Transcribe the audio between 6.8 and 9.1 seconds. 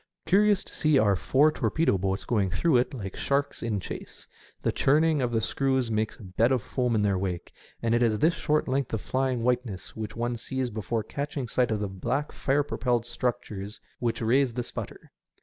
of their wake; and it is this short length of